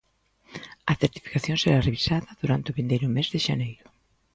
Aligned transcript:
A 0.91 0.93
certificación 1.01 1.57
será 1.59 1.79
revisada 1.87 2.37
durante 2.41 2.69
o 2.71 2.75
vindeiro 2.77 3.07
mes 3.15 3.27
de 3.33 3.39
xaneiro. 3.47 3.85